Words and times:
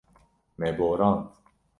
Me 0.57 0.71
borand. 0.79 1.21